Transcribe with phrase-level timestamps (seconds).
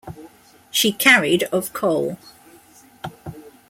[0.71, 2.17] She carried of coal.